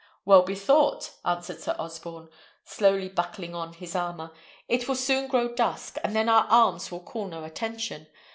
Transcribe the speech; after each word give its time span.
"Well 0.25 0.41
bethought," 0.41 1.11
answered 1.23 1.61
Sir 1.61 1.75
Osborne, 1.77 2.29
slowly 2.65 3.07
buckling 3.07 3.53
on 3.53 3.73
his 3.73 3.95
armour. 3.95 4.31
"It 4.67 4.87
will 4.87 4.95
soon 4.95 5.27
grow 5.27 5.53
dusk, 5.53 5.97
and 6.03 6.15
then 6.15 6.27
our 6.27 6.45
arms 6.45 6.89
will 6.91 7.03
call 7.03 7.27
no 7.27 7.43
attention. 7.43 8.07